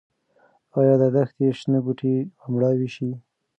ايا 0.77 0.95
د 1.01 1.03
دښتې 1.15 1.47
شنه 1.59 1.79
بوټي 1.85 2.13
به 2.37 2.45
مړاوي 2.53 2.89
شي؟ 2.95 3.09